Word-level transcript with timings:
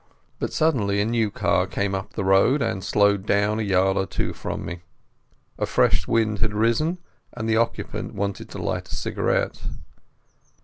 But 0.39 0.51
suddenly 0.51 0.99
a 0.99 1.05
new 1.05 1.29
car 1.29 1.67
came 1.67 1.93
up 1.93 2.13
the 2.13 2.23
road, 2.23 2.63
and 2.63 2.83
slowed 2.83 3.27
down 3.27 3.59
a 3.59 3.61
yard 3.61 3.97
or 3.97 4.07
two 4.07 4.33
from 4.33 4.65
me. 4.65 4.81
A 5.59 5.67
fresh 5.67 6.07
wind 6.07 6.39
had 6.39 6.55
risen, 6.55 6.97
and 7.33 7.47
the 7.47 7.57
occupant 7.57 8.15
wanted 8.15 8.49
to 8.49 8.57
light 8.63 8.89
a 8.91 8.95
cigarette. 8.95 9.59